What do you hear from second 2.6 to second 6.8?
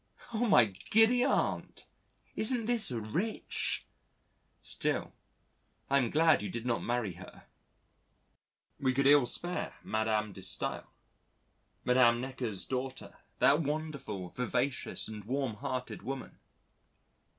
this rich? Still, I am glad you did